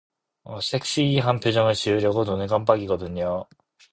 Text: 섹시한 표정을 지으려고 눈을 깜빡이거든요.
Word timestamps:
섹시한 0.63 1.39
표정을 1.39 1.75
지으려고 1.75 2.23
눈을 2.23 2.47
깜빡이거든요. 2.47 3.45